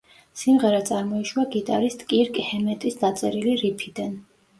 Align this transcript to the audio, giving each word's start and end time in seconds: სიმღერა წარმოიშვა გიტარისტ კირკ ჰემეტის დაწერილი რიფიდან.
სიმღერა 0.43 0.77
წარმოიშვა 0.85 1.43
გიტარისტ 1.55 2.05
კირკ 2.13 2.39
ჰემეტის 2.47 2.97
დაწერილი 3.03 3.55
რიფიდან. 3.61 4.17